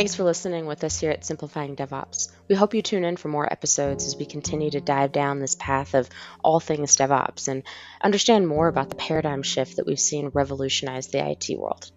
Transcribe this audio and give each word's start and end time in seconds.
Thanks 0.00 0.14
for 0.14 0.24
listening 0.24 0.64
with 0.64 0.82
us 0.82 0.98
here 0.98 1.10
at 1.10 1.26
Simplifying 1.26 1.76
DevOps. 1.76 2.30
We 2.48 2.54
hope 2.54 2.72
you 2.72 2.80
tune 2.80 3.04
in 3.04 3.18
for 3.18 3.28
more 3.28 3.44
episodes 3.44 4.06
as 4.06 4.16
we 4.16 4.24
continue 4.24 4.70
to 4.70 4.80
dive 4.80 5.12
down 5.12 5.40
this 5.40 5.54
path 5.54 5.92
of 5.92 6.08
all 6.42 6.58
things 6.58 6.96
DevOps 6.96 7.48
and 7.48 7.64
understand 8.00 8.48
more 8.48 8.66
about 8.66 8.88
the 8.88 8.96
paradigm 8.96 9.42
shift 9.42 9.76
that 9.76 9.86
we've 9.86 10.00
seen 10.00 10.30
revolutionize 10.32 11.08
the 11.08 11.18
IT 11.18 11.50
world. 11.58 11.92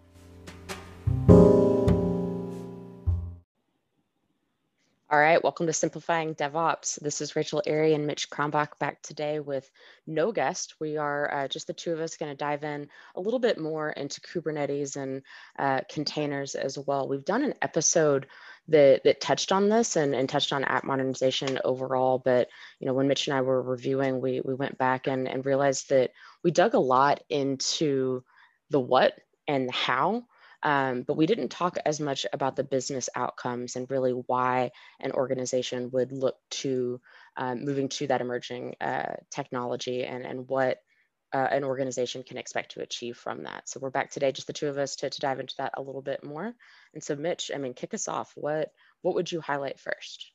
All 5.13 5.19
right, 5.19 5.43
welcome 5.43 5.67
to 5.67 5.73
Simplifying 5.73 6.33
DevOps. 6.33 6.99
This 6.99 7.21
is 7.21 7.35
Rachel 7.35 7.61
Airy 7.67 7.93
and 7.93 8.07
Mitch 8.07 8.31
Krombach 8.31 8.79
back 8.79 8.99
today 9.03 9.39
with 9.39 9.69
no 10.07 10.31
guest. 10.31 10.73
We 10.79 10.97
are 10.97 11.31
uh, 11.31 11.47
just 11.47 11.67
the 11.67 11.73
two 11.73 11.93
of 11.93 11.99
us 11.99 12.17
going 12.17 12.31
to 12.31 12.35
dive 12.35 12.63
in 12.63 12.89
a 13.15 13.21
little 13.21 13.37
bit 13.37 13.59
more 13.59 13.91
into 13.91 14.21
Kubernetes 14.21 14.95
and 14.95 15.21
uh, 15.59 15.81
containers 15.87 16.55
as 16.55 16.79
well. 16.79 17.07
We've 17.07 17.23
done 17.23 17.43
an 17.43 17.53
episode 17.61 18.25
that, 18.69 19.03
that 19.03 19.21
touched 19.21 19.51
on 19.51 19.69
this 19.69 19.97
and, 19.97 20.15
and 20.15 20.27
touched 20.27 20.51
on 20.51 20.63
app 20.63 20.83
modernization 20.83 21.59
overall, 21.63 22.17
but 22.17 22.49
you 22.79 22.87
know 22.87 22.95
when 22.95 23.07
Mitch 23.07 23.27
and 23.27 23.37
I 23.37 23.41
were 23.41 23.61
reviewing, 23.61 24.19
we, 24.19 24.41
we 24.41 24.55
went 24.55 24.79
back 24.79 25.05
and, 25.05 25.27
and 25.27 25.45
realized 25.45 25.89
that 25.89 26.09
we 26.43 26.49
dug 26.49 26.73
a 26.73 26.79
lot 26.79 27.21
into 27.29 28.23
the 28.71 28.79
what 28.79 29.13
and 29.47 29.69
the 29.69 29.73
how 29.73 30.23
um, 30.63 31.03
but 31.03 31.17
we 31.17 31.25
didn't 31.25 31.49
talk 31.49 31.77
as 31.85 31.99
much 31.99 32.25
about 32.31 32.55
the 32.55 32.63
business 32.63 33.09
outcomes 33.15 33.75
and 33.75 33.91
really 33.91 34.11
why 34.11 34.71
an 34.99 35.11
organization 35.11 35.91
would 35.91 36.13
look 36.13 36.37
to 36.49 37.01
um, 37.35 37.65
moving 37.65 37.89
to 37.89 38.07
that 38.07 38.21
emerging 38.21 38.75
uh, 38.79 39.15
technology 39.29 40.05
and, 40.05 40.25
and 40.25 40.47
what 40.47 40.79
uh, 41.33 41.47
an 41.51 41.63
organization 41.63 42.23
can 42.23 42.37
expect 42.37 42.71
to 42.71 42.81
achieve 42.81 43.17
from 43.17 43.43
that. 43.43 43.67
So 43.67 43.79
we're 43.81 43.89
back 43.89 44.11
today, 44.11 44.31
just 44.31 44.47
the 44.47 44.53
two 44.53 44.69
of 44.69 44.77
us, 44.77 44.95
to, 44.97 45.09
to 45.09 45.19
dive 45.19 45.39
into 45.39 45.55
that 45.57 45.73
a 45.75 45.81
little 45.81 46.01
bit 46.01 46.23
more. 46.23 46.53
And 46.93 47.03
so, 47.03 47.15
Mitch, 47.15 47.51
I 47.53 47.57
mean, 47.57 47.73
kick 47.73 47.93
us 47.93 48.07
off. 48.07 48.31
What 48.35 48.71
what 49.01 49.15
would 49.15 49.31
you 49.31 49.41
highlight 49.41 49.79
first? 49.79 50.31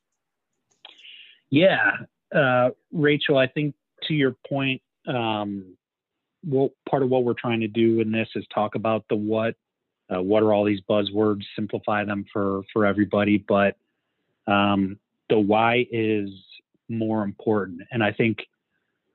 Yeah, 1.51 1.93
uh, 2.35 2.71
Rachel, 2.93 3.39
I 3.39 3.47
think 3.47 3.75
to 4.09 4.15
your 4.15 4.37
point, 4.49 4.83
um, 5.07 5.77
well, 6.45 6.71
part 6.91 7.03
of 7.03 7.09
what 7.09 7.25
we're 7.25 7.33
trying 7.33 7.61
to 7.61 7.69
do 7.69 8.01
in 8.01 8.13
this 8.13 8.29
is 8.35 8.45
talk 8.53 8.75
about 8.75 9.05
the 9.09 9.17
what 9.17 9.55
uh, 10.15 10.23
what 10.23 10.43
are 10.43 10.53
all 10.53 10.65
these 10.65 10.81
buzzwords, 10.89 11.43
simplify 11.55 12.05
them 12.05 12.25
for 12.33 12.63
for 12.73 12.87
everybody. 12.87 13.39
But 13.39 13.77
um, 14.47 14.99
the 15.29 15.39
why 15.39 15.87
is 15.91 16.31
more 16.89 17.23
important, 17.23 17.83
and 17.91 18.03
I 18.03 18.13
think 18.13 18.39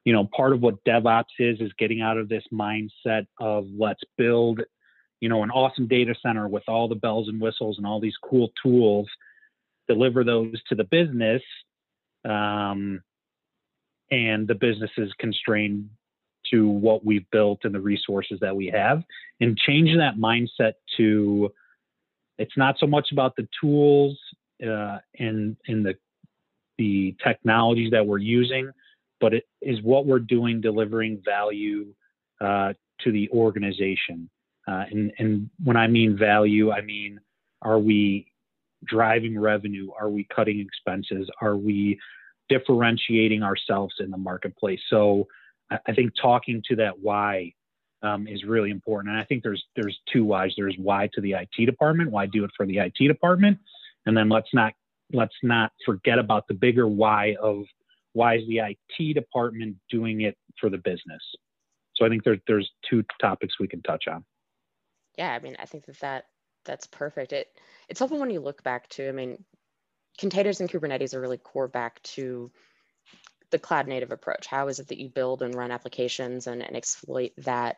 you 0.05 0.13
know 0.13 0.29
part 0.35 0.53
of 0.53 0.61
what 0.61 0.83
DevOps 0.85 1.23
is 1.39 1.59
is 1.59 1.71
getting 1.77 2.01
out 2.01 2.17
of 2.17 2.29
this 2.29 2.43
mindset 2.51 3.27
of 3.39 3.67
let's 3.77 4.03
build 4.17 4.61
you 5.19 5.29
know 5.29 5.43
an 5.43 5.51
awesome 5.51 5.87
data 5.87 6.13
center 6.21 6.47
with 6.47 6.63
all 6.67 6.87
the 6.87 6.95
bells 6.95 7.27
and 7.27 7.41
whistles 7.41 7.77
and 7.77 7.87
all 7.87 7.99
these 7.99 8.17
cool 8.23 8.51
tools, 8.61 9.07
deliver 9.87 10.23
those 10.23 10.61
to 10.69 10.75
the 10.75 10.83
business. 10.83 11.41
Um, 12.25 13.01
and 14.11 14.47
the 14.47 14.55
business 14.55 14.91
is 14.97 15.11
constrained 15.17 15.89
to 16.53 16.67
what 16.67 17.05
we've 17.05 17.29
built 17.31 17.59
and 17.63 17.75
the 17.75 17.79
resources 17.79 18.39
that 18.41 18.55
we 18.55 18.67
have. 18.67 19.03
And 19.41 19.57
changing 19.57 19.97
that 19.97 20.15
mindset 20.15 20.73
to 20.97 21.51
it's 22.37 22.57
not 22.57 22.75
so 22.79 22.87
much 22.87 23.09
about 23.11 23.35
the 23.35 23.47
tools 23.59 24.17
uh, 24.65 24.99
and 25.19 25.57
and 25.67 25.85
the 25.85 25.95
the 26.77 27.15
technologies 27.23 27.91
that 27.91 28.05
we're 28.05 28.17
using 28.17 28.71
but 29.21 29.33
it 29.33 29.47
is 29.61 29.81
what 29.83 30.05
we're 30.05 30.19
doing 30.19 30.59
delivering 30.59 31.21
value 31.23 31.93
uh, 32.41 32.73
to 32.99 33.11
the 33.11 33.29
organization. 33.29 34.29
Uh, 34.67 34.83
and 34.91 35.11
and 35.19 35.49
when 35.63 35.75
i 35.75 35.87
mean 35.87 36.17
value 36.17 36.71
i 36.71 36.81
mean 36.81 37.19
are 37.63 37.79
we 37.79 38.27
driving 38.85 39.39
revenue? 39.39 39.89
Are 39.99 40.09
we 40.09 40.27
cutting 40.35 40.59
expenses? 40.59 41.29
Are 41.41 41.55
we 41.55 41.99
differentiating 42.49 43.43
ourselves 43.43 43.95
in 43.99 44.11
the 44.11 44.17
marketplace? 44.17 44.81
So 44.89 45.27
I 45.85 45.93
think 45.93 46.13
talking 46.21 46.61
to 46.69 46.75
that 46.77 46.99
why 46.99 47.53
um, 48.01 48.27
is 48.27 48.43
really 48.43 48.69
important. 48.69 49.13
And 49.13 49.21
I 49.21 49.23
think 49.25 49.43
there's 49.43 49.63
there's 49.75 49.97
two 50.11 50.25
whys. 50.25 50.53
There's 50.57 50.75
why 50.77 51.09
to 51.13 51.21
the 51.21 51.33
IT 51.33 51.65
department, 51.65 52.11
why 52.11 52.25
do 52.25 52.43
it 52.43 52.51
for 52.55 52.65
the 52.65 52.79
IT 52.79 53.07
department, 53.07 53.57
and 54.05 54.15
then 54.15 54.29
let's 54.29 54.53
not 54.53 54.73
let's 55.13 55.35
not 55.43 55.71
forget 55.85 56.19
about 56.19 56.47
the 56.47 56.53
bigger 56.53 56.87
why 56.87 57.35
of 57.41 57.63
why 58.13 58.35
is 58.35 58.47
the 58.47 58.59
IT 58.59 59.13
department 59.13 59.75
doing 59.89 60.21
it 60.21 60.37
for 60.59 60.69
the 60.69 60.77
business. 60.77 61.21
So 61.95 62.05
I 62.05 62.09
think 62.09 62.23
there's 62.23 62.39
there's 62.47 62.69
two 62.89 63.03
topics 63.21 63.59
we 63.59 63.67
can 63.67 63.81
touch 63.83 64.05
on. 64.07 64.23
Yeah, 65.17 65.31
I 65.31 65.39
mean, 65.39 65.55
I 65.59 65.65
think 65.65 65.85
that 65.85 65.99
that 65.99 66.25
that's 66.65 66.87
perfect. 66.87 67.33
It 67.33 67.47
it's 67.87 67.99
helpful 67.99 68.19
when 68.19 68.29
you 68.31 68.39
look 68.39 68.63
back 68.63 68.89
to. 68.89 69.07
I 69.07 69.11
mean, 69.11 69.43
containers 70.17 70.59
and 70.59 70.69
Kubernetes 70.69 71.13
are 71.13 71.21
really 71.21 71.37
core 71.37 71.67
back 71.67 72.01
to 72.03 72.51
the 73.53 73.59
cloud 73.59 73.87
native 73.87 74.11
approach? 74.11 74.47
How 74.47 74.67
is 74.67 74.79
it 74.79 74.89
that 74.89 74.99
you 74.99 75.07
build 75.07 75.41
and 75.41 75.55
run 75.55 75.71
applications 75.71 76.47
and, 76.47 76.61
and 76.61 76.75
exploit 76.75 77.31
that 77.37 77.77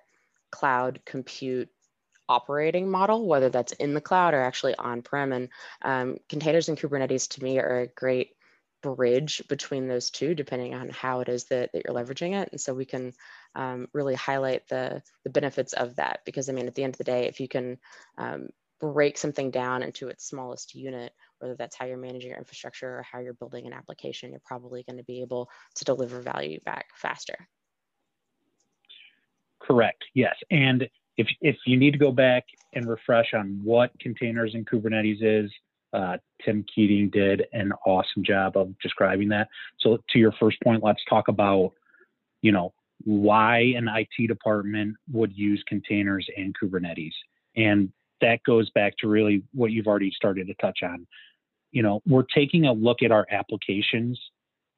cloud 0.52 1.02
compute 1.06 1.69
operating 2.28 2.90
model, 2.90 3.28
whether 3.28 3.50
that's 3.50 3.74
in 3.74 3.94
the 3.94 4.02
cloud 4.02 4.34
or 4.34 4.41
actually 4.41 4.75
on-prem. 4.75 5.31
And 5.31 5.50
um, 5.81 6.18
containers 6.30 6.69
and 6.69 6.78
Kubernetes 6.78 7.30
to 7.31 7.44
me 7.44 7.59
are 7.59 7.81
a 7.81 7.88
great 7.88 8.31
bridge 8.81 9.44
between 9.47 9.88
those 9.88 10.09
two, 10.09 10.35
depending 10.35 10.74
on 10.74 10.90
how 10.90 11.22
it 11.22 11.30
is 11.30 11.46
that, 11.46 11.72
that 11.74 11.84
you're 11.85 11.96
leveraging 11.96 12.41
it. 12.41 12.50
And 12.52 12.62
so 12.62 12.74
we 12.74 12.85
can 12.85 13.14
um, 13.56 13.88
really 13.94 14.16
highlight 14.16 14.68
the, 14.68 15.02
the 15.24 15.30
benefits 15.30 15.74
of 15.74 15.96
that. 15.97 16.22
Because 16.25 16.50
I 16.50 16.53
mean, 16.53 16.68
at 16.68 16.75
the 16.75 16.84
end 16.84 16.94
of 16.94 16.97
the 16.97 17.03
day, 17.03 17.25
if 17.28 17.40
you 17.40 17.47
can 17.47 17.78
um, 18.18 18.50
break 18.80 19.18
something 19.18 19.52
down 19.52 19.84
into 19.84 20.09
its 20.09 20.25
smallest 20.25 20.75
unit, 20.75 21.14
whether 21.40 21.56
that's 21.56 21.75
how 21.75 21.85
you're 21.85 21.97
managing 21.97 22.29
your 22.29 22.40
infrastructure 22.40 23.00
or 23.00 23.03
how 23.03 23.19
you're 23.19 23.34
building 23.34 23.66
an 23.68 23.73
application, 23.73 24.31
you're 24.31 24.41
probably 24.46 24.84
going 24.84 24.97
to 24.97 25.03
be 25.03 25.22
able 25.22 25.50
to 25.75 25.85
deliver 25.85 26.22
value 26.22 26.59
back 26.66 26.88
faster. 26.96 27.47
Correct. 29.62 30.03
Yes. 30.13 30.35
And 30.51 30.88
if, 31.18 31.28
if 31.41 31.56
you 31.66 31.78
need 31.78 31.91
to 31.91 31.97
go 31.97 32.12
back 32.12 32.44
and 32.73 32.88
refresh 32.88 33.34
on 33.34 33.59
what 33.63 33.91
containers 34.00 34.53
in 34.53 34.66
Kubernetes 34.66 35.18
is, 35.22 35.51
uh, 35.94 36.18
Tim 36.44 36.66
Keating 36.73 37.09
did 37.09 37.46
an 37.53 37.72
awesome 37.85 38.23
job 38.23 38.57
of 38.57 38.78
describing 38.79 39.29
that. 39.29 39.47
So 39.79 39.97
to 40.09 40.19
your 40.19 40.34
first 40.34 40.57
point, 40.62 40.84
let's 40.84 41.02
talk 41.09 41.29
about, 41.29 41.72
you 42.41 42.52
know, 42.52 42.73
why 43.03 43.59
an 43.78 43.88
IT 43.88 44.28
department 44.28 44.96
would 45.12 45.35
use 45.35 45.63
containers 45.67 46.28
and 46.35 46.56
Kubernetes. 46.62 47.13
And 47.56 47.91
that 48.22 48.40
goes 48.46 48.70
back 48.72 48.94
to 49.00 49.08
really 49.08 49.44
what 49.53 49.72
you've 49.72 49.88
already 49.88 50.12
started 50.12 50.48
to 50.48 50.53
touch 50.56 50.80
on. 50.84 51.06
You 51.72 51.84
know, 51.84 52.02
we're 52.08 52.26
taking 52.34 52.66
a 52.66 52.74
look 52.74 53.03
at 53.03 53.12
our 53.12 53.26
applications 53.31 54.20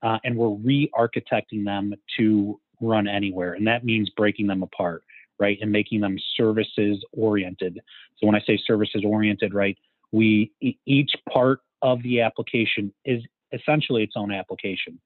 uh, 0.03 0.17
and 0.23 0.35
we're 0.37 0.49
re-architecting 0.49 1.65
them 1.65 1.93
to 2.17 2.59
run 2.81 3.07
anywhere, 3.07 3.53
and 3.53 3.65
that 3.67 3.83
means 3.83 4.09
breaking 4.11 4.47
them 4.47 4.63
apart, 4.63 5.03
right, 5.39 5.57
and 5.61 5.71
making 5.71 6.01
them 6.01 6.17
services 6.35 7.03
oriented. 7.13 7.79
So 8.17 8.27
when 8.27 8.35
I 8.35 8.41
say 8.41 8.59
services 8.65 9.03
oriented, 9.05 9.53
right, 9.53 9.77
we 10.11 10.51
each 10.85 11.11
part 11.31 11.59
of 11.81 12.01
the 12.03 12.21
application 12.21 12.93
is 13.05 13.21
essentially 13.51 14.03
its 14.03 14.13
own 14.15 14.31
application. 14.31 14.99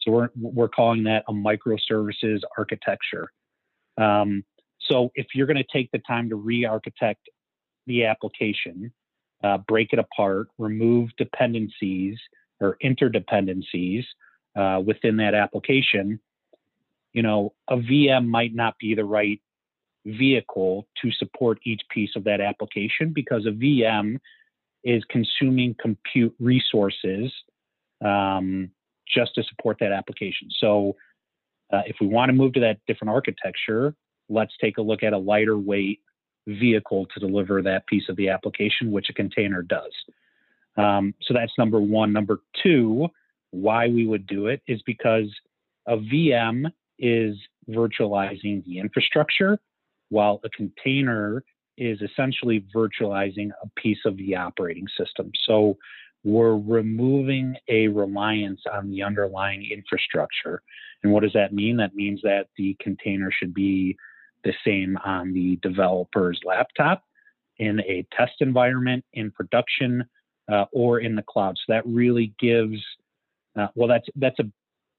So 0.00 0.12
we're 0.12 0.28
we're 0.40 0.68
calling 0.68 1.04
that 1.04 1.24
a 1.28 1.32
microservices 1.32 2.40
architecture. 2.56 3.32
Um, 3.98 4.44
so 4.80 5.10
if 5.14 5.26
you're 5.34 5.46
going 5.46 5.56
to 5.56 5.66
take 5.72 5.90
the 5.90 5.98
time 5.98 6.28
to 6.30 6.36
re-architect 6.36 7.28
the 7.88 8.04
application, 8.04 8.92
uh, 9.42 9.58
break 9.66 9.92
it 9.92 9.98
apart, 9.98 10.48
remove 10.58 11.10
dependencies 11.18 12.16
or 12.60 12.76
interdependencies 12.84 14.04
uh, 14.56 14.80
within 14.80 15.16
that 15.16 15.34
application, 15.34 16.20
you 17.12 17.22
know, 17.22 17.52
a 17.68 17.76
VM 17.76 18.26
might 18.26 18.54
not 18.54 18.76
be 18.78 18.94
the 18.94 19.04
right 19.04 19.40
vehicle 20.04 20.86
to 21.02 21.10
support 21.12 21.58
each 21.64 21.82
piece 21.90 22.10
of 22.16 22.24
that 22.24 22.40
application 22.40 23.12
because 23.12 23.46
a 23.46 23.50
VM 23.50 24.18
is 24.84 25.02
consuming 25.10 25.74
compute 25.80 26.34
resources 26.38 27.32
um, 28.04 28.70
just 29.12 29.34
to 29.34 29.42
support 29.44 29.76
that 29.80 29.92
application. 29.92 30.48
So, 30.60 30.96
uh, 31.70 31.82
if 31.86 31.96
we 32.00 32.06
want 32.06 32.30
to 32.30 32.32
move 32.32 32.54
to 32.54 32.60
that 32.60 32.78
different 32.86 33.10
architecture, 33.10 33.94
let's 34.30 34.52
take 34.60 34.78
a 34.78 34.82
look 34.82 35.02
at 35.02 35.12
a 35.12 35.18
lighter 35.18 35.58
weight 35.58 36.00
vehicle 36.48 37.06
to 37.14 37.20
deliver 37.20 37.62
that 37.62 37.86
piece 37.86 38.08
of 38.08 38.16
the 38.16 38.28
application, 38.28 38.90
which 38.90 39.10
a 39.10 39.12
container 39.12 39.62
does. 39.62 39.92
Um, 40.76 41.14
so 41.22 41.34
that's 41.34 41.52
number 41.58 41.80
one. 41.80 42.12
Number 42.12 42.40
two, 42.62 43.08
why 43.50 43.88
we 43.88 44.06
would 44.06 44.26
do 44.26 44.46
it 44.46 44.62
is 44.66 44.80
because 44.82 45.28
a 45.86 45.96
VM 45.96 46.66
is 46.98 47.36
virtualizing 47.68 48.64
the 48.64 48.78
infrastructure, 48.78 49.58
while 50.10 50.40
a 50.44 50.50
container 50.50 51.44
is 51.76 52.00
essentially 52.02 52.64
virtualizing 52.74 53.50
a 53.62 53.68
piece 53.76 53.98
of 54.04 54.16
the 54.16 54.34
operating 54.34 54.86
system. 54.98 55.30
So 55.46 55.76
we're 56.24 56.56
removing 56.56 57.56
a 57.68 57.88
reliance 57.88 58.60
on 58.72 58.90
the 58.90 59.02
underlying 59.02 59.68
infrastructure. 59.70 60.62
And 61.02 61.12
what 61.12 61.22
does 61.22 61.32
that 61.34 61.52
mean? 61.52 61.76
That 61.76 61.94
means 61.94 62.20
that 62.22 62.48
the 62.56 62.76
container 62.80 63.30
should 63.30 63.54
be 63.54 63.96
the 64.48 64.54
same 64.64 64.96
on 65.04 65.32
the 65.32 65.56
developer's 65.62 66.40
laptop 66.44 67.04
in 67.58 67.80
a 67.80 68.06
test 68.16 68.36
environment 68.40 69.04
in 69.12 69.30
production 69.30 70.04
uh, 70.50 70.64
or 70.72 71.00
in 71.00 71.14
the 71.14 71.22
cloud. 71.22 71.56
So 71.58 71.72
that 71.74 71.86
really 71.86 72.32
gives, 72.38 72.78
uh, 73.58 73.68
well, 73.74 73.88
that's 73.88 74.08
that's 74.16 74.38
a 74.38 74.50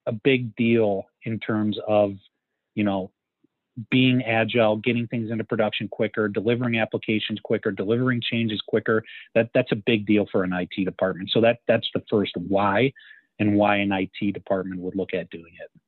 a 0.05 0.11
big 0.11 0.55
deal 0.55 1.05
in 1.23 1.39
terms 1.39 1.77
of, 1.87 2.13
you 2.73 2.83
know, 2.83 3.11
being 3.91 4.23
agile, 4.23 4.75
getting 4.77 5.07
things 5.07 5.31
into 5.31 5.43
production 5.43 5.87
quicker, 5.87 6.27
delivering 6.27 6.79
applications 6.79 7.39
quicker, 7.43 7.71
delivering 7.71 8.21
changes 8.21 8.61
quicker. 8.67 9.03
That 9.35 9.49
that's 9.53 9.71
a 9.71 9.75
big 9.75 10.05
deal 10.05 10.25
for 10.31 10.43
an 10.43 10.51
IT 10.51 10.83
department. 10.83 11.29
So 11.31 11.41
that 11.41 11.59
that's 11.67 11.87
the 11.93 12.03
first 12.09 12.33
why, 12.35 12.91
and 13.39 13.55
why 13.55 13.77
an 13.77 13.91
IT 13.91 14.33
department 14.33 14.81
would 14.81 14.95
look 14.95 15.13
at 15.13 15.29
doing 15.29 15.53
it. 15.61 15.78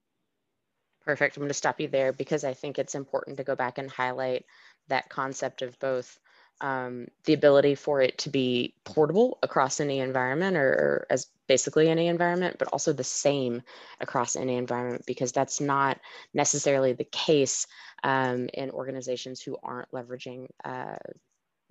Perfect. 1.03 1.35
I'm 1.35 1.41
going 1.41 1.49
to 1.49 1.53
stop 1.53 1.79
you 1.79 1.87
there 1.87 2.13
because 2.13 2.43
I 2.43 2.53
think 2.53 2.77
it's 2.77 2.95
important 2.95 3.37
to 3.37 3.43
go 3.43 3.55
back 3.55 3.77
and 3.77 3.89
highlight 3.89 4.45
that 4.87 5.09
concept 5.09 5.61
of 5.61 5.79
both 5.79 6.19
um, 6.61 7.07
the 7.25 7.33
ability 7.33 7.73
for 7.73 8.01
it 8.01 8.19
to 8.19 8.29
be 8.29 8.75
portable 8.83 9.39
across 9.41 9.79
any 9.79 9.99
environment 9.99 10.55
or, 10.57 10.69
or, 10.69 11.07
as 11.09 11.27
basically 11.47 11.89
any 11.89 12.07
environment, 12.07 12.57
but 12.59 12.67
also 12.67 12.93
the 12.93 13.03
same 13.03 13.63
across 13.99 14.35
any 14.35 14.57
environment 14.57 15.03
because 15.07 15.31
that's 15.31 15.59
not 15.59 15.99
necessarily 16.35 16.93
the 16.93 17.03
case 17.03 17.65
um, 18.03 18.47
in 18.53 18.69
organizations 18.69 19.41
who 19.41 19.57
aren't 19.63 19.91
leveraging 19.91 20.47
uh, 20.63 20.97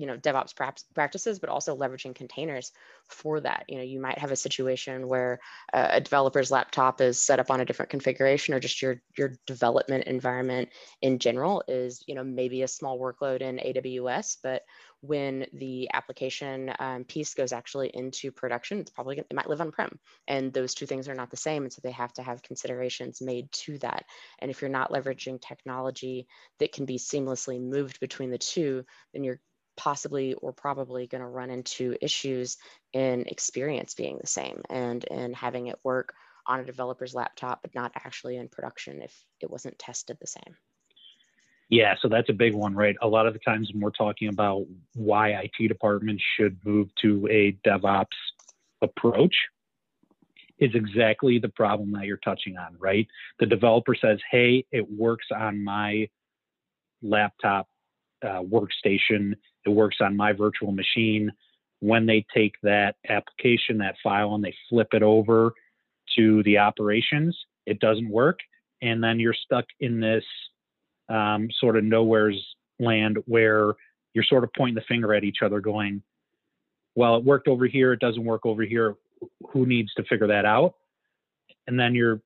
you 0.01 0.07
know 0.07 0.17
DevOps 0.17 0.57
practices, 0.95 1.39
but 1.39 1.51
also 1.51 1.77
leveraging 1.77 2.15
containers 2.15 2.73
for 3.07 3.39
that. 3.41 3.65
You 3.69 3.77
know, 3.77 3.85
you 3.85 4.01
might 4.01 4.19
have 4.19 4.33
a 4.33 4.37
situation 4.37 5.07
where 5.07 5.41
a 5.75 6.01
developer's 6.01 6.51
laptop 6.51 7.03
is 7.03 7.23
set 7.23 7.39
up 7.39 7.51
on 7.51 7.61
a 7.61 7.67
different 7.67 7.91
configuration, 7.91 8.55
or 8.55 8.61
just 8.61 8.81
your 8.81 9.03
your 9.19 9.35
development 9.47 10.05
environment 10.05 10.71
in 11.03 11.19
general 11.19 11.63
is 11.69 12.03
you 12.07 12.15
know 12.15 12.25
maybe 12.25 12.63
a 12.63 12.69
small 12.69 12.99
workload 12.99 13.43
in 13.43 13.59
AWS, 13.59 14.39
but 14.43 14.63
when 15.03 15.47
the 15.53 15.91
application 15.93 16.73
um, 16.79 17.05
piece 17.05 17.35
goes 17.35 17.53
actually 17.53 17.91
into 17.93 18.33
production, 18.33 18.81
it's 18.81 18.91
probably 18.91 19.19
it 19.19 19.35
might 19.35 19.51
live 19.51 19.61
on 19.61 19.71
prem, 19.71 19.99
and 20.29 20.51
those 20.51 20.73
two 20.73 20.87
things 20.87 21.09
are 21.09 21.15
not 21.15 21.31
the 21.31 21.37
same, 21.37 21.65
and 21.65 21.73
so 21.73 21.81
they 21.83 21.91
have 21.91 22.15
to 22.15 22.23
have 22.23 22.43
considerations 22.43 23.21
made 23.21 23.53
to 23.53 23.77
that. 23.79 24.07
And 24.39 24.51
if 24.51 24.63
you're 24.63 24.71
not 24.71 24.93
leveraging 24.93 25.43
technology 25.43 26.27
that 26.59 26.73
can 26.73 26.87
be 26.87 26.97
seamlessly 26.97 27.61
moved 27.61 28.01
between 28.01 28.31
the 28.31 28.39
two, 28.39 28.85
then 29.13 29.25
you're 29.25 29.41
possibly 29.81 30.35
or 30.35 30.53
probably 30.53 31.07
going 31.07 31.23
to 31.23 31.27
run 31.27 31.49
into 31.49 31.97
issues 32.03 32.59
in 32.93 33.25
experience 33.27 33.95
being 33.95 34.19
the 34.21 34.27
same 34.27 34.61
and 34.69 35.05
in 35.05 35.33
having 35.33 35.69
it 35.69 35.79
work 35.83 36.13
on 36.47 36.61
a 36.61 36.65
developer's 36.65 37.15
laptop, 37.15 37.63
but 37.63 37.75
not 37.75 37.91
actually 37.95 38.37
in 38.37 38.47
production 38.47 39.01
if 39.01 39.25
it 39.41 39.51
wasn't 39.51 39.79
tested 39.79 40.19
the 40.21 40.27
same. 40.27 40.55
Yeah, 41.71 41.95
so 42.03 42.09
that's 42.09 42.29
a 42.29 42.35
big 42.35 42.55
one, 42.55 42.75
right? 42.75 42.95
A 43.01 43.09
lot 43.09 43.27
of 43.27 43.33
the 43.33 43.39
times 43.39 43.71
when 43.73 43.81
we're 43.81 43.91
talking 43.91 44.29
about 44.29 44.67
why 44.95 45.31
IT 45.31 45.69
departments 45.69 46.23
should 46.37 46.59
move 46.63 46.89
to 47.01 47.27
a 47.31 47.57
DevOps 47.67 48.07
approach, 48.83 49.35
is 50.59 50.75
exactly 50.75 51.39
the 51.39 51.49
problem 51.49 51.91
that 51.93 52.05
you're 52.05 52.19
touching 52.19 52.59
on, 52.59 52.77
right? 52.79 53.07
The 53.39 53.47
developer 53.47 53.95
says, 53.95 54.19
hey, 54.31 54.67
it 54.71 54.87
works 54.91 55.29
on 55.35 55.65
my 55.65 56.11
laptop 57.01 57.67
uh, 58.23 58.43
workstation 58.43 59.35
it 59.67 59.71
works 59.71 59.97
on 60.01 60.17
my 60.17 60.33
virtual 60.33 60.73
machine. 60.73 61.31
When 61.81 62.07
they 62.07 62.25
take 62.35 62.55
that 62.63 62.97
application, 63.09 63.79
that 63.79 63.97
file, 64.03 64.35
and 64.35 64.45
they 64.45 64.55
flip 64.69 64.89
it 64.93 65.03
over 65.03 65.53
to 66.17 66.43
the 66.43 66.59
operations, 66.59 67.39
it 67.67 67.81
doesn't 67.81 68.09
work. 68.09 68.39
And 68.83 69.03
then 69.03 69.21
you're 69.21 69.35
stuck 69.35 69.65
in 69.81 70.01
this 70.01 70.25
um, 71.09 71.49
sort 71.59 71.77
of 71.77 71.85
nowhere's 71.85 72.43
land 72.79 73.19
where 73.27 73.75
you're 74.15 74.25
sort 74.25 74.45
of 74.45 74.51
pointing 74.57 74.75
the 74.75 74.83
finger 74.89 75.15
at 75.15 75.25
each 75.25 75.39
other, 75.43 75.61
going, 75.61 76.03
well, 76.95 77.17
it 77.17 77.25
worked 77.25 77.49
over 77.49 77.67
here, 77.67 77.93
it 77.93 78.01
doesn't 78.01 78.25
work 78.25 78.45
over 78.45 78.63
here. 78.63 78.97
Who 79.53 79.67
needs 79.67 79.93
to 79.95 80.05
figure 80.05 80.27
that 80.27 80.45
out? 80.45 80.75
And 81.67 81.79
then 81.79 81.95
you're 81.95 82.21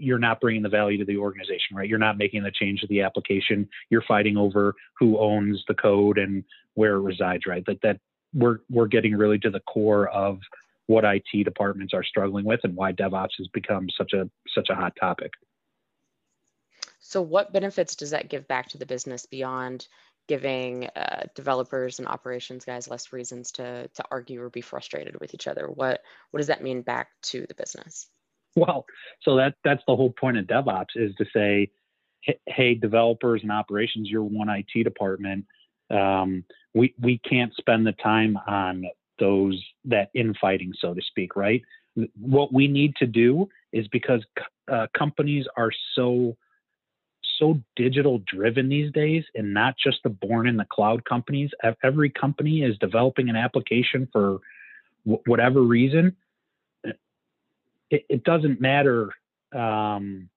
you're 0.00 0.18
not 0.18 0.40
bringing 0.40 0.62
the 0.62 0.68
value 0.68 0.98
to 0.98 1.04
the 1.04 1.16
organization, 1.16 1.76
right? 1.76 1.88
You're 1.88 1.98
not 1.98 2.18
making 2.18 2.42
the 2.42 2.50
change 2.50 2.80
to 2.80 2.86
the 2.86 3.02
application. 3.02 3.68
You're 3.90 4.04
fighting 4.06 4.36
over 4.36 4.74
who 4.98 5.18
owns 5.18 5.62
the 5.68 5.74
code 5.74 6.18
and 6.18 6.44
where 6.74 6.96
it 6.96 7.00
resides, 7.00 7.46
right? 7.46 7.64
That 7.66 7.80
that 7.82 8.00
we're 8.34 8.58
we're 8.70 8.86
getting 8.86 9.14
really 9.16 9.38
to 9.40 9.50
the 9.50 9.60
core 9.60 10.08
of 10.08 10.38
what 10.86 11.04
IT 11.04 11.44
departments 11.44 11.94
are 11.94 12.04
struggling 12.04 12.44
with 12.44 12.60
and 12.64 12.74
why 12.74 12.92
DevOps 12.92 13.36
has 13.38 13.48
become 13.48 13.88
such 13.96 14.12
a 14.12 14.28
such 14.54 14.68
a 14.70 14.74
hot 14.74 14.94
topic. 14.98 15.32
So, 17.00 17.22
what 17.22 17.52
benefits 17.52 17.96
does 17.96 18.10
that 18.10 18.28
give 18.28 18.48
back 18.48 18.68
to 18.68 18.78
the 18.78 18.86
business 18.86 19.26
beyond 19.26 19.86
giving 20.26 20.88
uh, 20.94 21.24
developers 21.34 21.98
and 21.98 22.06
operations 22.06 22.64
guys 22.64 22.88
less 22.88 23.12
reasons 23.12 23.52
to 23.52 23.88
to 23.88 24.04
argue 24.10 24.42
or 24.42 24.50
be 24.50 24.60
frustrated 24.60 25.18
with 25.20 25.34
each 25.34 25.46
other? 25.46 25.66
What 25.68 26.02
what 26.30 26.38
does 26.38 26.48
that 26.48 26.62
mean 26.62 26.82
back 26.82 27.08
to 27.24 27.46
the 27.46 27.54
business? 27.54 28.08
Well, 28.58 28.86
so 29.22 29.36
that 29.36 29.54
that's 29.64 29.82
the 29.86 29.94
whole 29.94 30.10
point 30.10 30.36
of 30.36 30.46
DevOps 30.46 30.96
is 30.96 31.14
to 31.16 31.24
say, 31.32 31.70
hey, 32.46 32.74
developers 32.74 33.42
and 33.42 33.52
operations, 33.52 34.08
you're 34.10 34.24
one 34.24 34.48
IT 34.48 34.82
department. 34.84 35.44
Um, 35.90 36.44
we 36.74 36.94
we 37.00 37.18
can't 37.18 37.54
spend 37.54 37.86
the 37.86 37.92
time 37.92 38.36
on 38.46 38.84
those 39.18 39.62
that 39.84 40.10
infighting, 40.14 40.72
so 40.78 40.94
to 40.94 41.00
speak, 41.02 41.36
right? 41.36 41.62
What 42.18 42.52
we 42.52 42.68
need 42.68 42.94
to 42.96 43.06
do 43.06 43.48
is 43.72 43.86
because 43.88 44.24
uh, 44.70 44.86
companies 44.96 45.46
are 45.56 45.70
so 45.94 46.36
so 47.38 47.60
digital 47.76 48.20
driven 48.26 48.68
these 48.68 48.92
days 48.92 49.22
and 49.36 49.54
not 49.54 49.74
just 49.82 49.98
the 50.02 50.10
born 50.10 50.48
in 50.48 50.56
the 50.56 50.66
cloud 50.72 51.04
companies 51.04 51.50
every 51.84 52.10
company 52.10 52.62
is 52.62 52.76
developing 52.78 53.28
an 53.28 53.36
application 53.36 54.08
for 54.12 54.38
whatever 55.04 55.62
reason 55.62 56.16
it, 57.90 58.04
it 58.08 58.24
doesn't 58.24 58.60
matter. 58.60 59.10
Um, 59.54 60.28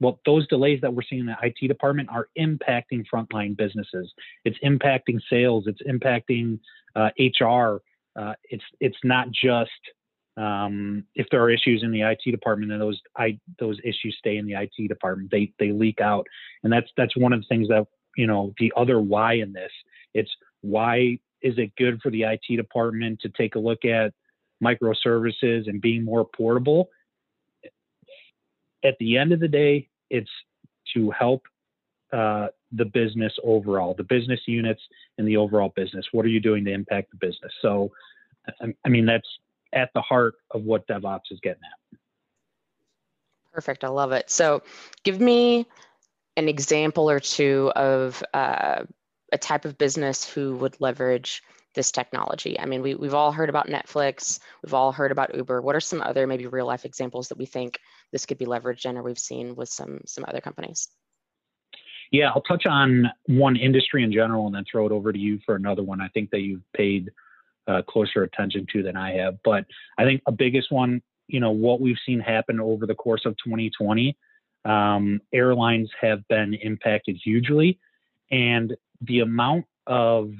well, 0.00 0.20
those 0.24 0.46
delays 0.46 0.80
that 0.82 0.94
we're 0.94 1.02
seeing 1.02 1.22
in 1.22 1.26
the 1.26 1.36
IT 1.42 1.66
department 1.66 2.08
are 2.10 2.28
impacting 2.38 3.04
frontline 3.12 3.56
businesses. 3.56 4.12
It's 4.44 4.58
impacting 4.64 5.20
sales. 5.28 5.64
It's 5.66 5.82
impacting 5.82 6.60
uh, 6.94 7.10
HR. 7.18 7.82
Uh, 8.18 8.34
it's 8.44 8.64
it's 8.80 8.98
not 9.04 9.28
just 9.30 9.70
um, 10.36 11.04
if 11.16 11.26
there 11.30 11.42
are 11.42 11.50
issues 11.50 11.82
in 11.82 11.90
the 11.90 12.02
IT 12.02 12.30
department 12.30 12.70
and 12.70 12.80
those 12.80 13.00
I, 13.16 13.38
those 13.58 13.78
issues 13.84 14.16
stay 14.18 14.36
in 14.36 14.46
the 14.46 14.54
IT 14.54 14.88
department. 14.88 15.30
They 15.30 15.52
they 15.58 15.72
leak 15.72 16.00
out, 16.00 16.26
and 16.62 16.72
that's 16.72 16.88
that's 16.96 17.16
one 17.16 17.32
of 17.32 17.40
the 17.40 17.46
things 17.48 17.68
that 17.68 17.86
you 18.16 18.26
know 18.26 18.54
the 18.58 18.72
other 18.76 19.00
why 19.00 19.34
in 19.34 19.52
this. 19.52 19.72
It's 20.14 20.30
why 20.60 21.18
is 21.42 21.54
it 21.58 21.74
good 21.76 22.00
for 22.02 22.10
the 22.10 22.22
IT 22.22 22.56
department 22.56 23.20
to 23.20 23.28
take 23.30 23.56
a 23.56 23.60
look 23.60 23.84
at 23.84 24.12
microservices 24.62 25.68
and 25.68 25.80
being 25.80 26.04
more 26.04 26.24
portable. 26.24 26.90
At 28.84 28.96
the 28.98 29.16
end 29.16 29.32
of 29.32 29.40
the 29.40 29.48
day, 29.48 29.88
it's 30.10 30.30
to 30.94 31.10
help 31.10 31.42
uh, 32.12 32.48
the 32.72 32.84
business 32.84 33.32
overall, 33.42 33.94
the 33.94 34.04
business 34.04 34.40
units 34.46 34.80
and 35.18 35.26
the 35.26 35.36
overall 35.36 35.72
business. 35.74 36.06
What 36.12 36.24
are 36.24 36.28
you 36.28 36.40
doing 36.40 36.64
to 36.64 36.72
impact 36.72 37.10
the 37.10 37.16
business? 37.16 37.52
So, 37.60 37.90
I 38.84 38.88
mean, 38.88 39.06
that's 39.06 39.28
at 39.72 39.90
the 39.94 40.00
heart 40.00 40.34
of 40.52 40.62
what 40.62 40.86
DevOps 40.86 41.30
is 41.30 41.40
getting 41.42 41.62
at. 41.64 41.98
Perfect. 43.52 43.84
I 43.84 43.88
love 43.88 44.12
it. 44.12 44.30
So, 44.30 44.62
give 45.04 45.20
me 45.20 45.66
an 46.36 46.48
example 46.48 47.10
or 47.10 47.20
two 47.20 47.72
of 47.74 48.22
uh, 48.32 48.84
a 49.32 49.38
type 49.38 49.64
of 49.64 49.76
business 49.76 50.28
who 50.28 50.56
would 50.56 50.80
leverage 50.80 51.42
this 51.78 51.92
technology? 51.92 52.58
I 52.58 52.66
mean, 52.66 52.82
we, 52.82 52.96
we've 52.96 53.14
all 53.14 53.30
heard 53.30 53.48
about 53.48 53.68
Netflix, 53.68 54.40
we've 54.64 54.74
all 54.74 54.90
heard 54.90 55.12
about 55.12 55.32
Uber. 55.34 55.62
What 55.62 55.76
are 55.76 55.80
some 55.80 56.02
other 56.02 56.26
maybe 56.26 56.48
real 56.48 56.66
life 56.66 56.84
examples 56.84 57.28
that 57.28 57.38
we 57.38 57.46
think 57.46 57.78
this 58.10 58.26
could 58.26 58.36
be 58.36 58.46
leveraged 58.46 58.84
in 58.84 58.98
or 58.98 59.04
we've 59.04 59.18
seen 59.18 59.54
with 59.54 59.68
some, 59.68 60.00
some 60.04 60.24
other 60.26 60.40
companies? 60.40 60.88
Yeah, 62.10 62.30
I'll 62.30 62.42
touch 62.42 62.66
on 62.66 63.04
one 63.26 63.54
industry 63.54 64.02
in 64.02 64.10
general 64.10 64.46
and 64.46 64.54
then 64.54 64.64
throw 64.68 64.86
it 64.86 64.92
over 64.92 65.12
to 65.12 65.18
you 65.18 65.38
for 65.46 65.54
another 65.54 65.84
one. 65.84 66.00
I 66.00 66.08
think 66.08 66.30
that 66.30 66.40
you've 66.40 66.62
paid 66.76 67.10
uh, 67.68 67.82
closer 67.82 68.24
attention 68.24 68.66
to 68.72 68.82
than 68.82 68.96
I 68.96 69.12
have. 69.12 69.36
But 69.44 69.64
I 69.98 70.04
think 70.04 70.22
a 70.26 70.32
biggest 70.32 70.72
one, 70.72 71.00
you 71.28 71.38
know, 71.38 71.52
what 71.52 71.80
we've 71.80 71.98
seen 72.04 72.18
happen 72.18 72.58
over 72.58 72.86
the 72.86 72.94
course 72.96 73.22
of 73.24 73.36
2020, 73.44 74.16
um, 74.64 75.20
airlines 75.32 75.90
have 76.00 76.26
been 76.26 76.54
impacted 76.54 77.20
hugely. 77.22 77.78
And 78.32 78.74
the 79.00 79.20
amount 79.20 79.66
of 79.86 80.32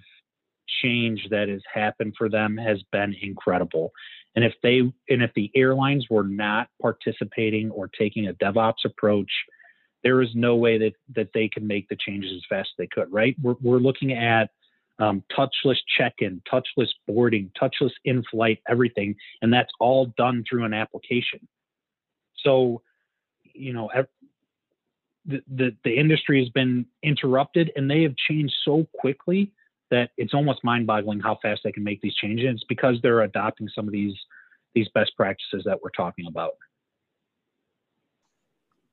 change 0.83 1.27
that 1.31 1.49
has 1.49 1.63
happened 1.73 2.15
for 2.17 2.29
them 2.29 2.57
has 2.57 2.83
been 2.93 3.15
incredible. 3.21 3.93
And 4.37 4.45
if 4.45 4.55
they 4.63 4.79
and 4.79 5.23
if 5.23 5.33
the 5.35 5.51
airlines 5.55 6.07
were 6.09 6.25
not 6.25 6.69
participating 6.81 7.71
or 7.71 7.89
taking 7.89 8.29
a 8.29 8.35
DevOps 8.35 8.85
approach, 8.85 9.31
there 10.05 10.23
is 10.23 10.29
no 10.35 10.57
way 10.57 10.79
that 10.79 10.93
that 11.17 11.31
they 11.35 11.49
can 11.49 11.67
make 11.67 11.89
the 11.89 11.97
changes 11.97 12.33
as 12.37 12.43
fast 12.49 12.71
as 12.73 12.77
they 12.79 12.87
could. 12.87 13.13
Right? 13.13 13.37
We're 13.43 13.57
we're 13.61 13.79
looking 13.79 14.13
at 14.13 14.51
um, 15.01 15.23
touchless 15.37 15.79
check-in, 15.97 16.43
touchless 16.53 16.89
boarding, 17.07 17.51
touchless 17.61 17.93
in-flight, 18.05 18.59
everything, 18.69 19.15
and 19.43 19.53
that's 19.53 19.71
all 19.79 20.07
done 20.17 20.45
through 20.49 20.65
an 20.65 20.75
application. 20.75 21.47
So, 22.45 22.83
you 23.55 23.73
know, 23.73 23.91
the, 25.25 25.43
the 25.49 25.77
the 25.85 25.97
industry 25.97 26.41
has 26.41 26.49
been 26.51 26.87
interrupted, 27.03 27.73
and 27.77 27.91
they 27.91 28.03
have 28.03 28.15
changed 28.17 28.55
so 28.65 28.87
quickly 28.95 29.53
that 29.91 30.11
it's 30.17 30.35
almost 30.35 30.65
mind-boggling 30.65 31.21
how 31.21 31.39
fast 31.41 31.63
they 31.65 31.73
can 31.73 31.85
make 31.85 32.01
these 32.01 32.15
changes. 32.15 32.47
It's 32.55 32.65
because 32.65 32.97
they're 33.03 33.23
adopting 33.23 33.69
some 33.75 33.87
of 33.87 33.93
these 33.93 34.15
these 34.75 34.89
best 34.95 35.17
practices 35.17 35.63
that 35.65 35.79
we're 35.83 35.91
talking 35.91 36.27
about. 36.29 36.53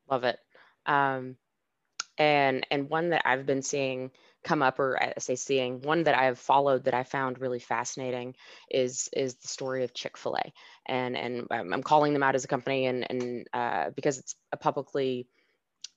Love 0.10 0.24
it. 0.24 0.40
Um, 0.86 1.36
and 2.18 2.66
and 2.72 2.90
one 2.90 3.10
that 3.10 3.24
I've 3.26 3.46
been 3.46 3.62
seeing 3.62 4.12
come 4.44 4.62
up, 4.62 4.80
or 4.80 5.02
I 5.02 5.14
say 5.18 5.36
seeing, 5.36 5.82
one 5.82 6.04
that 6.04 6.18
I've 6.18 6.40
followed 6.40 6.86
that 6.86 6.94
I 6.94 7.04
found 7.04 7.42
really 7.42 7.60
fascinating 7.60 8.36
is 8.70 9.10
is 9.12 9.36
the 9.36 9.48
story 9.48 9.84
of 9.84 9.94
Chick-fil-A, 9.94 10.54
and 10.86 11.18
and 11.18 11.48
I'm 11.52 11.84
calling 11.84 12.14
them 12.14 12.24
out 12.24 12.36
as 12.36 12.46
a 12.46 12.48
company, 12.48 12.86
and 12.86 13.06
and 13.10 13.48
uh, 13.54 13.90
because 13.96 14.18
it's 14.18 14.36
a 14.54 14.58
publicly 14.58 15.28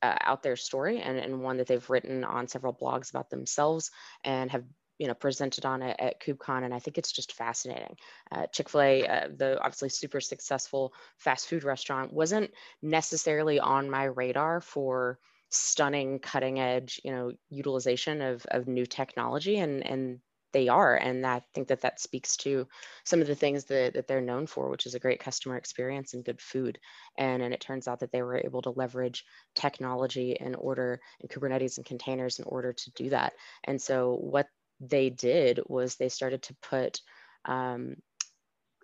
uh, 0.03 0.17
out 0.21 0.43
there 0.43 0.57
story 0.57 1.01
and, 1.01 1.19
and 1.19 1.43
one 1.43 1.57
that 1.57 1.67
they've 1.67 1.91
written 1.91 2.25
on 2.25 2.49
several 2.49 2.73
blogs 2.73 3.11
about 3.11 3.31
themselves 3.31 3.91
and 4.25 4.51
have 4.51 4.65
you 4.99 5.07
know 5.07 5.15
presented 5.15 5.65
on 5.65 5.83
it 5.83 5.97
at 5.99 6.21
KubeCon, 6.21 6.65
and 6.65 6.75
I 6.75 6.79
think 6.79 6.99
it's 6.99 7.13
just 7.13 7.33
fascinating. 7.33 7.97
Uh, 8.31 8.47
Chick-fil-A, 8.47 9.07
uh, 9.07 9.29
the 9.37 9.59
obviously 9.61 9.89
super 9.89 10.21
successful 10.21 10.93
fast 11.19 11.49
food 11.49 11.65
restaurant, 11.65 12.13
wasn't 12.13 12.51
necessarily 12.83 13.61
on 13.61 13.91
my 13.91 14.05
radar 14.05 14.61
for 14.61 15.19
stunning, 15.51 16.19
cutting 16.19 16.61
edge, 16.61 17.01
you 17.05 17.13
know, 17.13 17.33
utilization 17.49 18.21
of 18.21 18.45
of 18.51 18.69
new 18.69 18.87
technology, 18.87 19.59
and 19.59 19.87
and 19.87 20.21
they 20.53 20.69
are 20.69 20.97
and 20.97 21.27
i 21.27 21.43
think 21.55 21.69
that 21.69 21.83
that 21.83 22.01
speaks 22.01 22.37
to 22.37 22.67
some 23.05 23.21
of 23.21 23.27
the 23.27 23.35
things 23.35 23.65
that, 23.65 23.95
that 23.95 24.07
they're 24.09 24.21
known 24.21 24.47
for 24.47 24.71
which 24.71 24.87
is 24.87 24.95
a 24.95 24.99
great 24.99 25.21
customer 25.21 25.57
experience 25.57 26.15
and 26.15 26.25
good 26.25 26.41
food 26.41 26.79
and, 27.17 27.43
and 27.43 27.53
it 27.53 27.61
turns 27.61 27.87
out 27.87 28.01
that 28.01 28.13
they 28.13 28.23
were 28.23 28.41
able 28.45 28.63
to 28.63 28.71
leverage 28.71 29.25
technology 29.55 30.37
in 30.39 30.55
order 30.55 31.01
and 31.21 31.31
kubernetes 31.31 31.77
and 31.77 31.87
containers 31.87 32.39
in 32.39 32.45
order 32.47 32.73
to 32.73 32.91
do 32.93 33.11
that 33.11 33.33
and 33.65 33.81
so 33.81 34.15
what 34.21 34.47
they 34.81 35.11
did 35.11 35.61
was 35.67 35.97
they 35.97 36.09
started 36.09 36.43
to 36.43 36.57
put 36.63 37.01
um, 37.45 37.97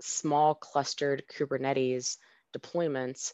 small 0.00 0.54
clustered 0.54 1.24
kubernetes 1.28 2.16
deployments 2.56 3.32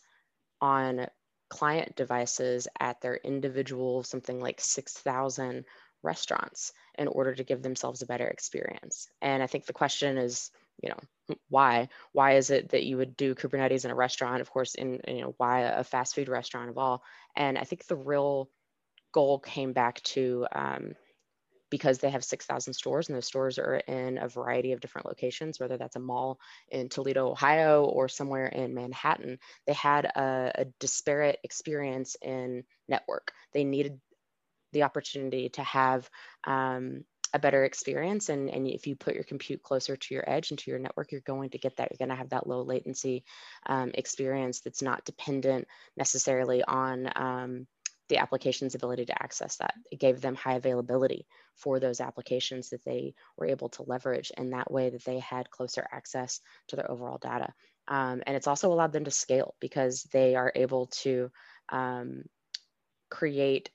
on 0.61 1.07
client 1.49 1.97
devices 1.97 2.69
at 2.79 3.01
their 3.01 3.17
individual 3.17 4.03
something 4.03 4.41
like 4.41 4.61
6000 4.61 5.65
restaurants 6.03 6.73
in 6.99 7.09
order 7.09 7.35
to 7.35 7.45
give 7.45 7.63
themselves 7.63 8.03
a 8.03 8.07
better 8.07 8.27
experience. 8.27 9.09
And 9.21 9.43
I 9.43 9.47
think 9.47 9.67
the 9.67 9.73
question 9.73 10.19
is, 10.19 10.51
you 10.83 10.91
know, 10.91 11.37
why? 11.49 11.89
Why 12.13 12.37
is 12.37 12.51
it 12.51 12.71
that 12.71 12.85
you 12.85 12.97
would 12.97 13.17
do 13.17 13.35
Kubernetes 13.35 13.85
in 13.85 13.91
a 13.91 13.95
restaurant? 13.95 14.41
Of 14.41 14.51
course, 14.51 14.75
in 14.75 15.01
you 15.07 15.21
know, 15.21 15.35
why 15.37 15.61
a 15.61 15.85
fast 15.85 16.15
food 16.15 16.29
restaurant 16.29 16.71
of 16.71 16.79
all? 16.79 17.03
And 17.37 17.59
I 17.59 17.65
think 17.65 17.87
the 17.87 17.97
real 17.97 18.49
goal 19.13 19.39
came 19.39 19.73
back 19.73 20.03
to 20.03 20.47
um, 20.55 20.95
because 21.71 21.99
they 21.99 22.11
have 22.11 22.25
6,000 22.25 22.73
stores 22.75 23.09
and 23.09 23.17
those 23.17 23.27
stores 23.27 23.59
are 23.59 23.77
in 23.77 24.19
a 24.19 24.29
variety 24.29 24.73
of 24.73 24.81
different 24.81 25.07
locations, 25.07 25.59
whether 25.59 25.77
that's 25.77 25.97
a 25.97 26.01
mall 26.01 26.39
in 26.69 26.89
Toledo, 26.89 27.31
Ohio, 27.31 27.85
or 27.85 28.09
somewhere 28.09 28.47
in 28.47 28.75
Manhattan, 28.75 29.39
they 29.67 29.73
had 29.73 30.05
a, 30.05 30.53
a 30.55 30.65
disparate 30.79 31.39
experience 31.45 32.17
in 32.21 32.65
network. 32.89 33.33
They 33.53 33.65
needed 33.65 34.01
the 34.73 34.83
opportunity 34.83 35.49
to 35.51 35.63
have 35.63 36.09
um, 36.45 37.05
a 37.33 37.39
better 37.39 37.65
experience. 37.65 38.29
And, 38.29 38.51
and 38.51 38.67
if 38.67 38.87
you 38.87 38.97
put 38.97 39.15
your 39.15 39.25
compute 39.25 39.63
closer 39.63 39.97
to 39.97 40.15
your 40.15 40.29
edge 40.29 40.51
and 40.51 40.59
to 40.59 40.71
your 40.71 40.81
network, 40.81 41.13
you're 41.13 41.21
going 41.21 41.51
to 41.51 41.59
get 41.59 41.77
that. 41.77 41.89
You're 41.91 42.05
going 42.05 42.15
to 42.15 42.21
have 42.21 42.31
that 42.31 42.47
low 42.47 42.63
latency 42.63 43.25
um, 43.67 43.93
experience 43.95 44.61
that's 44.61 44.83
not 44.83 45.05
dependent 45.05 45.69
necessarily 45.97 46.63
on 46.65 47.11
um, 47.15 47.67
the 48.11 48.19
application's 48.19 48.75
ability 48.75 49.07
to 49.07 49.23
access 49.23 49.57
that. 49.57 49.75
It 49.91 50.01
gave 50.01 50.21
them 50.21 50.35
high 50.35 50.55
availability 50.55 51.27
for 51.55 51.81
those 51.81 52.01
applications 52.01 52.71
that 52.71 52.85
they 52.85 53.15
were 53.39 53.47
able 53.47 53.71
to 53.71 53.85
leverage. 53.85 54.33
And 54.37 54.53
that 54.53 54.71
way 54.71 54.91
that 54.91 55.05
they 55.05 55.21
had 55.21 55.51
closer 55.51 55.87
access 55.91 56.41
to 56.69 56.77
their 56.77 56.91
overall 56.91 57.19
data. 57.19 57.55
Um, 57.89 58.23
and 58.27 58.37
it's 58.37 58.47
also 58.47 58.73
allowed 58.73 58.93
them 58.93 59.05
to 59.05 59.11
scale 59.11 59.55
because 59.61 60.03
they 60.13 60.35
are 60.35 60.53
able 60.55 60.87
to 61.05 61.31
um, 61.71 62.25
create 63.11 63.71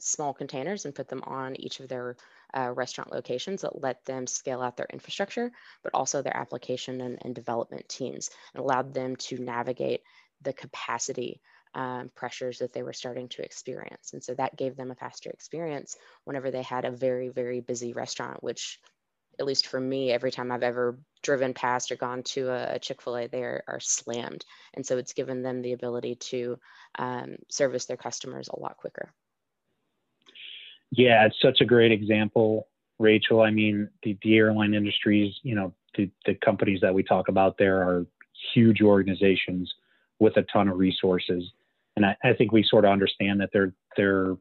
small 0.00 0.34
containers 0.34 0.84
and 0.84 0.94
put 0.94 1.08
them 1.08 1.22
on 1.24 1.58
each 1.58 1.80
of 1.80 1.88
their 1.88 2.16
uh, 2.54 2.72
restaurant 2.74 3.12
locations 3.12 3.62
that 3.62 3.82
let 3.82 4.04
them 4.04 4.26
scale 4.26 4.62
out 4.62 4.76
their 4.76 4.88
infrastructure, 4.92 5.50
but 5.82 5.94
also 5.94 6.22
their 6.22 6.36
application 6.36 7.00
and, 7.00 7.18
and 7.22 7.34
development 7.34 7.88
teams 7.88 8.30
and 8.52 8.62
allowed 8.62 8.92
them 8.92 9.16
to 9.16 9.38
navigate 9.38 10.02
the 10.42 10.52
capacity 10.52 11.40
um, 11.74 12.10
pressures 12.14 12.58
that 12.58 12.72
they 12.72 12.82
were 12.82 12.92
starting 12.92 13.28
to 13.28 13.44
experience. 13.44 14.12
And 14.12 14.22
so 14.22 14.34
that 14.34 14.56
gave 14.56 14.76
them 14.76 14.90
a 14.90 14.94
faster 14.94 15.30
experience 15.30 15.96
whenever 16.24 16.50
they 16.50 16.62
had 16.62 16.84
a 16.84 16.90
very, 16.90 17.28
very 17.28 17.60
busy 17.60 17.92
restaurant, 17.92 18.42
which 18.42 18.80
at 19.38 19.46
least 19.46 19.66
for 19.66 19.78
me, 19.78 20.10
every 20.10 20.30
time 20.30 20.50
I've 20.50 20.62
ever 20.62 20.98
driven 21.22 21.52
past 21.52 21.92
or 21.92 21.96
gone 21.96 22.22
to 22.22 22.50
a, 22.50 22.78
Chick-fil-A, 22.78 23.28
they 23.28 23.42
are, 23.42 23.62
are, 23.68 23.80
slammed. 23.80 24.44
And 24.74 24.86
so 24.86 24.96
it's 24.96 25.12
given 25.12 25.42
them 25.42 25.60
the 25.60 25.72
ability 25.72 26.14
to 26.14 26.58
um, 26.98 27.36
service 27.50 27.84
their 27.84 27.98
customers 27.98 28.48
a 28.48 28.58
lot 28.58 28.78
quicker. 28.78 29.12
Yeah, 30.90 31.26
it's 31.26 31.40
such 31.42 31.60
a 31.60 31.66
great 31.66 31.92
example, 31.92 32.68
Rachel. 32.98 33.42
I 33.42 33.50
mean, 33.50 33.90
the, 34.02 34.16
the 34.22 34.36
airline 34.36 34.72
industries, 34.72 35.34
you 35.42 35.54
know, 35.54 35.74
the, 35.96 36.10
the 36.24 36.34
companies 36.34 36.80
that 36.80 36.94
we 36.94 37.02
talk 37.02 37.28
about 37.28 37.58
there 37.58 37.82
are 37.82 38.06
huge 38.54 38.80
organizations 38.80 39.72
with 40.20 40.36
a 40.36 40.42
ton 40.52 40.68
of 40.68 40.78
resources. 40.78 41.44
And 41.96 42.04
I, 42.04 42.16
I 42.24 42.32
think 42.34 42.52
we 42.52 42.64
sort 42.68 42.84
of 42.84 42.90
understand 42.90 43.40
that 43.40 43.50
they're 43.52 43.72
they're 43.96 44.36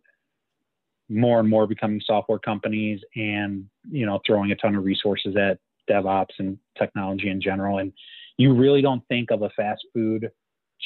more 1.08 1.40
and 1.40 1.48
more 1.48 1.68
becoming 1.68 2.02
software 2.04 2.40
companies 2.40 3.00
and 3.16 3.66
you 3.90 4.06
know 4.06 4.20
throwing 4.26 4.52
a 4.52 4.56
ton 4.56 4.76
of 4.76 4.84
resources 4.84 5.36
at 5.36 5.60
DevOps 5.90 6.34
and 6.40 6.58
technology 6.78 7.30
in 7.30 7.42
general. 7.42 7.78
And 7.80 7.94
you 8.38 8.54
really 8.54 8.82
don't 8.82 9.04
think 9.08 9.32
of 9.32 9.42
a 9.42 9.50
fast 9.50 9.86
food 9.94 10.30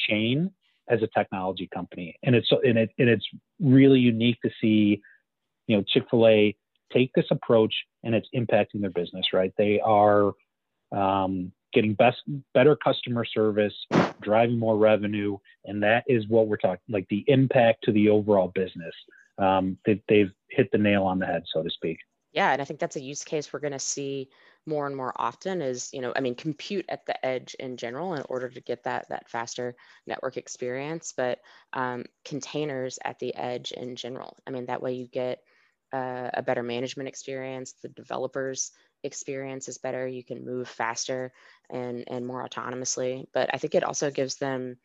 chain 0.08 0.50
as 0.88 1.02
a 1.02 1.08
technology 1.18 1.68
company. 1.72 2.16
And 2.22 2.34
it's 2.34 2.48
and 2.62 2.78
it 2.78 2.90
and 2.98 3.08
it's 3.08 3.26
really 3.60 4.00
unique 4.00 4.38
to 4.42 4.50
see 4.60 5.00
you 5.70 5.76
know, 5.76 5.84
Chick-fil-A 5.86 6.56
take 6.92 7.12
this 7.14 7.26
approach 7.30 7.72
and 8.02 8.12
it's 8.12 8.26
impacting 8.34 8.80
their 8.80 8.90
business, 8.90 9.26
right? 9.32 9.52
They 9.56 9.78
are 9.78 10.32
um, 10.90 11.52
getting 11.72 11.94
best, 11.94 12.18
better 12.54 12.76
customer 12.76 13.24
service, 13.24 13.74
driving 14.20 14.58
more 14.58 14.76
revenue. 14.76 15.38
And 15.64 15.82
that 15.82 16.04
is 16.06 16.28
what 16.28 16.48
we're 16.48 16.56
talking 16.56 16.80
like 16.88 17.06
the 17.08 17.24
impact 17.28 17.84
to 17.84 17.92
the 17.92 18.08
overall 18.08 18.52
business. 18.54 18.94
Um, 19.38 19.78
they, 19.86 20.02
they've 20.08 20.32
hit 20.50 20.70
the 20.72 20.78
nail 20.78 21.04
on 21.04 21.18
the 21.18 21.26
head, 21.26 21.44
so 21.52 21.62
to 21.62 21.70
speak. 21.70 21.98
Yeah, 22.32 22.52
and 22.52 22.62
I 22.62 22.64
think 22.64 22.78
that's 22.78 22.96
a 22.96 23.00
use 23.00 23.24
case 23.24 23.52
we're 23.52 23.60
going 23.60 23.72
to 23.72 23.78
see 23.78 24.28
more 24.66 24.86
and 24.86 24.94
more 24.94 25.12
often 25.16 25.60
is, 25.62 25.90
you 25.92 26.00
know, 26.00 26.12
I 26.14 26.20
mean, 26.20 26.34
compute 26.36 26.84
at 26.88 27.04
the 27.06 27.26
edge 27.26 27.54
in 27.54 27.76
general 27.76 28.14
in 28.14 28.22
order 28.28 28.48
to 28.48 28.60
get 28.60 28.84
that 28.84 29.08
that 29.08 29.28
faster 29.28 29.74
network 30.06 30.36
experience, 30.36 31.12
but 31.16 31.40
um, 31.72 32.04
containers 32.24 32.98
at 33.04 33.18
the 33.18 33.34
edge 33.34 33.72
in 33.72 33.96
general. 33.96 34.36
I 34.46 34.50
mean, 34.50 34.66
that 34.66 34.82
way 34.82 34.92
you 34.92 35.08
get 35.08 35.42
uh, 35.92 36.30
a 36.34 36.42
better 36.42 36.62
management 36.62 37.08
experience. 37.08 37.74
The 37.82 37.88
developers 37.88 38.70
experience 39.02 39.68
is 39.68 39.78
better. 39.78 40.06
You 40.06 40.24
can 40.24 40.44
move 40.44 40.68
faster 40.68 41.32
and, 41.68 42.04
and 42.06 42.26
more 42.26 42.46
autonomously. 42.46 43.26
But 43.32 43.50
I 43.52 43.58
think 43.58 43.74
it 43.74 43.84
also 43.84 44.10
gives 44.10 44.36
them 44.36 44.76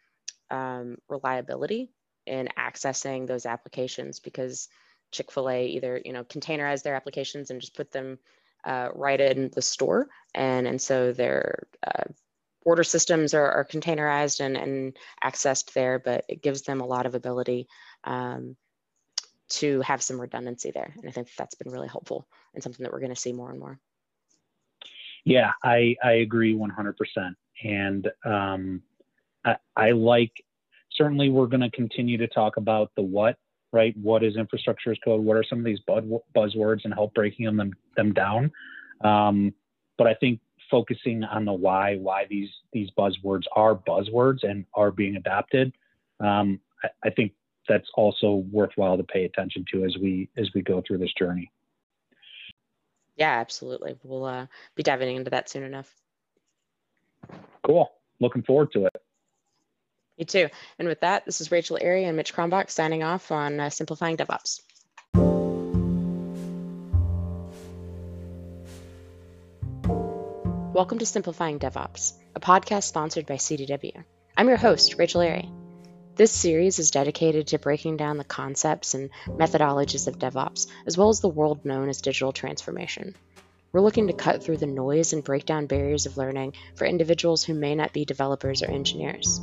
um, 0.49 0.97
reliability 1.09 1.89
in 2.25 2.49
accessing 2.57 3.27
those 3.27 3.45
applications 3.45 4.19
because 4.19 4.67
Chick-fil-A 5.11 5.67
either, 5.67 6.01
you 6.03 6.13
know, 6.13 6.23
containerize 6.23 6.83
their 6.83 6.95
applications 6.95 7.49
and 7.49 7.61
just 7.61 7.75
put 7.75 7.91
them 7.91 8.17
uh, 8.65 8.89
right 8.93 9.21
in 9.21 9.51
the 9.53 9.61
store. 9.61 10.07
And, 10.33 10.67
and 10.67 10.81
so 10.81 11.13
their 11.13 11.67
uh, 11.85 12.03
order 12.65 12.83
systems 12.83 13.33
are, 13.33 13.49
are 13.51 13.65
containerized 13.65 14.39
and, 14.43 14.57
and 14.57 14.97
accessed 15.23 15.73
there, 15.73 15.99
but 15.99 16.25
it 16.27 16.41
gives 16.41 16.63
them 16.63 16.81
a 16.81 16.85
lot 16.85 17.05
of 17.05 17.15
ability 17.15 17.67
um, 18.03 18.57
to 19.47 19.81
have 19.81 20.01
some 20.01 20.19
redundancy 20.19 20.71
there. 20.71 20.93
And 20.97 21.07
I 21.07 21.11
think 21.11 21.29
that's 21.37 21.55
been 21.55 21.71
really 21.71 21.87
helpful 21.87 22.27
and 22.53 22.63
something 22.63 22.83
that 22.83 22.91
we're 22.91 22.99
going 22.99 23.13
to 23.13 23.15
see 23.15 23.33
more 23.33 23.51
and 23.51 23.59
more. 23.59 23.79
Yeah, 25.25 25.51
I, 25.63 25.95
I 26.03 26.13
agree 26.13 26.55
100%. 26.55 27.35
And 27.63 28.07
um, 28.23 28.81
I, 29.43 29.57
I 29.75 29.91
like, 29.91 30.31
certainly 30.91 31.29
we're 31.29 31.47
going 31.47 31.61
to 31.61 31.71
continue 31.71 32.17
to 32.17 32.27
talk 32.27 32.57
about 32.57 32.91
the 32.95 33.01
what, 33.01 33.37
right? 33.73 33.95
What 33.97 34.23
is 34.23 34.37
infrastructure 34.37 34.91
as 34.91 34.97
code? 35.03 35.23
What 35.23 35.35
are 35.35 35.43
some 35.43 35.59
of 35.59 35.65
these 35.65 35.79
buzzwords 35.87 36.85
and 36.85 36.93
help 36.93 37.13
breaking 37.15 37.45
them, 37.45 37.73
them 37.97 38.13
down? 38.13 38.51
Um, 39.03 39.53
but 39.97 40.07
I 40.07 40.13
think 40.13 40.39
focusing 40.69 41.23
on 41.23 41.45
the 41.45 41.53
why, 41.53 41.95
why 41.97 42.25
these, 42.29 42.49
these 42.71 42.89
buzzwords 42.97 43.43
are 43.55 43.75
buzzwords 43.75 44.43
and 44.43 44.65
are 44.75 44.91
being 44.91 45.15
adopted, 45.15 45.73
um, 46.19 46.59
I, 46.83 46.89
I 47.05 47.09
think 47.09 47.33
that's 47.67 47.89
also 47.95 48.45
worthwhile 48.51 48.97
to 48.97 49.03
pay 49.03 49.25
attention 49.25 49.65
to 49.73 49.85
as 49.85 49.97
we 49.99 50.29
as 50.37 50.47
we 50.53 50.61
go 50.61 50.83
through 50.85 50.99
this 50.99 51.13
journey. 51.17 51.51
Yeah, 53.15 53.39
absolutely. 53.39 53.95
We'll 54.03 54.25
uh, 54.25 54.47
be 54.75 54.83
diving 54.83 55.15
into 55.15 55.31
that 55.31 55.49
soon 55.49 55.63
enough. 55.63 55.91
Cool. 57.63 57.91
Looking 58.19 58.43
forward 58.43 58.71
to 58.73 58.85
it. 58.85 59.01
You 60.17 60.25
too. 60.25 60.49
And 60.79 60.87
with 60.87 61.01
that, 61.01 61.25
this 61.25 61.41
is 61.41 61.51
Rachel 61.51 61.77
Airy 61.79 62.05
and 62.05 62.15
Mitch 62.15 62.33
Kronbach 62.33 62.69
signing 62.69 63.03
off 63.03 63.31
on 63.31 63.59
uh, 63.59 63.69
Simplifying 63.69 64.17
DevOps. 64.17 64.61
Welcome 70.73 70.99
to 70.99 71.05
Simplifying 71.05 71.59
DevOps, 71.59 72.13
a 72.35 72.39
podcast 72.41 72.83
sponsored 72.83 73.25
by 73.25 73.35
CDW. 73.35 74.03
I'm 74.35 74.49
your 74.49 74.57
host, 74.57 74.95
Rachel 74.97 75.21
Airy. 75.21 75.49
This 76.15 76.31
series 76.31 76.79
is 76.79 76.91
dedicated 76.91 77.47
to 77.47 77.59
breaking 77.59 77.97
down 77.97 78.15
the 78.15 78.23
concepts 78.23 78.93
and 78.93 79.09
methodologies 79.27 80.07
of 80.07 80.17
DevOps, 80.17 80.67
as 80.85 80.97
well 80.97 81.09
as 81.09 81.19
the 81.19 81.27
world 81.27 81.65
known 81.65 81.89
as 81.89 81.99
digital 81.99 82.31
transformation. 82.31 83.15
We're 83.73 83.81
looking 83.81 84.07
to 84.07 84.13
cut 84.13 84.41
through 84.41 84.57
the 84.57 84.65
noise 84.65 85.11
and 85.11 85.25
break 85.25 85.45
down 85.45 85.65
barriers 85.65 86.05
of 86.05 86.15
learning 86.15 86.53
for 86.75 86.85
individuals 86.85 87.43
who 87.43 87.53
may 87.53 87.75
not 87.75 87.91
be 87.91 88.05
developers 88.05 88.63
or 88.63 88.71
engineers. 88.71 89.41